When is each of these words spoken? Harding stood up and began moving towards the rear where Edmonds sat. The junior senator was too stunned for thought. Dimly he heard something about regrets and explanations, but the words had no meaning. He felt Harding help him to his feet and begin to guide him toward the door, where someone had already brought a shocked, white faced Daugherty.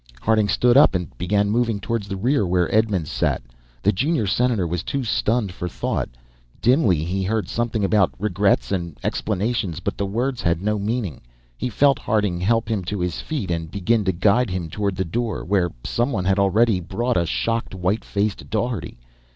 Harding 0.21 0.47
stood 0.49 0.77
up 0.77 0.95
and 0.95 1.15
began 1.19 1.51
moving 1.51 1.79
towards 1.79 2.07
the 2.07 2.17
rear 2.17 2.43
where 2.43 2.73
Edmonds 2.73 3.11
sat. 3.11 3.43
The 3.83 3.91
junior 3.91 4.25
senator 4.25 4.65
was 4.65 4.81
too 4.81 5.03
stunned 5.03 5.51
for 5.51 5.69
thought. 5.69 6.09
Dimly 6.59 7.03
he 7.03 7.21
heard 7.21 7.47
something 7.47 7.85
about 7.85 8.11
regrets 8.17 8.71
and 8.71 8.97
explanations, 9.03 9.79
but 9.79 9.99
the 9.99 10.07
words 10.07 10.41
had 10.41 10.59
no 10.63 10.79
meaning. 10.79 11.21
He 11.55 11.69
felt 11.69 11.99
Harding 11.99 12.41
help 12.41 12.67
him 12.67 12.83
to 12.85 12.99
his 12.99 13.21
feet 13.21 13.51
and 13.51 13.69
begin 13.69 14.03
to 14.05 14.11
guide 14.11 14.49
him 14.49 14.71
toward 14.71 14.95
the 14.95 15.05
door, 15.05 15.45
where 15.45 15.69
someone 15.83 16.25
had 16.25 16.39
already 16.39 16.79
brought 16.79 17.15
a 17.15 17.27
shocked, 17.27 17.75
white 17.75 18.03
faced 18.03 18.49
Daugherty. 18.49 18.97